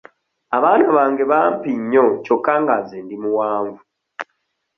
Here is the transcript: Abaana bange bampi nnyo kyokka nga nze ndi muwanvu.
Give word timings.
Abaana 0.57 0.87
bange 0.97 1.23
bampi 1.31 1.69
nnyo 1.79 2.05
kyokka 2.23 2.53
nga 2.61 2.75
nze 2.81 2.97
ndi 3.05 3.15
muwanvu. 3.23 3.81